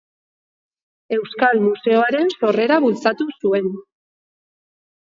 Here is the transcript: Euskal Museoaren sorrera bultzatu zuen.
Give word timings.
Euskal 1.17 1.61
Museoaren 1.67 2.35
sorrera 2.39 2.81
bultzatu 2.87 3.31
zuen. 3.39 3.73